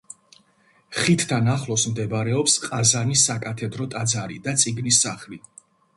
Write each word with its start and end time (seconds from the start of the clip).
ხიდთან 0.99 1.51
ახლოს 1.55 1.83
მდებარეობს 1.91 2.57
ყაზანის 2.63 3.27
საკათედრო 3.29 3.87
ტაძარი 3.93 4.41
და 4.49 4.59
წიგნის 4.63 5.03
სახლი. 5.07 5.41